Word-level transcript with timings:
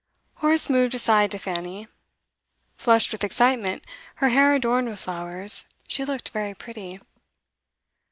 Horace 0.37 0.67
moved 0.67 0.95
aside 0.95 1.29
to 1.29 1.37
Fanny. 1.37 1.87
Flushed 2.75 3.11
with 3.11 3.23
excitement, 3.23 3.83
her 4.15 4.29
hair 4.29 4.55
adorned 4.55 4.89
with 4.89 4.99
flowers, 4.99 5.65
she 5.87 6.03
looked 6.05 6.29
very 6.29 6.55
pretty. 6.55 6.99